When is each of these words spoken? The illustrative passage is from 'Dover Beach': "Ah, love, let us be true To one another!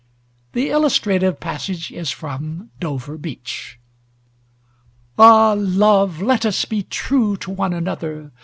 The 0.53 0.71
illustrative 0.71 1.39
passage 1.39 1.91
is 1.91 2.09
from 2.09 2.71
'Dover 2.79 3.19
Beach': 3.19 3.79
"Ah, 5.15 5.53
love, 5.55 6.23
let 6.23 6.43
us 6.43 6.65
be 6.65 6.81
true 6.81 7.37
To 7.37 7.51
one 7.51 7.71
another! 7.73 8.31